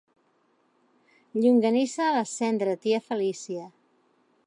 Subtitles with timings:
[1.41, 3.71] Llonganissa a la cendra, tia Felícia!